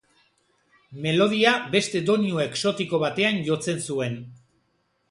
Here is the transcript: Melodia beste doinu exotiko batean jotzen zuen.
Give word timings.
Melodia 1.03 1.51
beste 1.75 2.03
doinu 2.09 2.43
exotiko 2.47 3.05
batean 3.07 3.41
jotzen 3.51 3.89
zuen. 3.91 4.19